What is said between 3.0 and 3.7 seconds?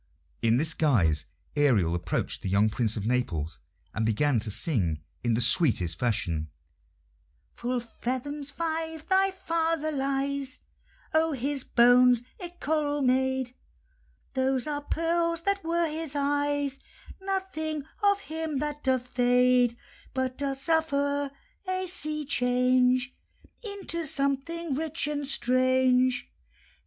Naples,